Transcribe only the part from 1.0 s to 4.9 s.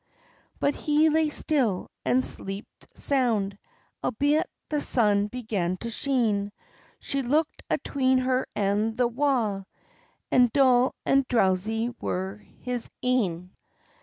lay still, and sleeped sound, Albeit the